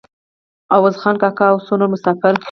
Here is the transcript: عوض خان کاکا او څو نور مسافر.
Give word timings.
عوض 0.75 0.93
خان 1.01 1.15
کاکا 1.21 1.45
او 1.51 1.57
څو 1.65 1.73
نور 1.79 1.89
مسافر. 1.93 2.33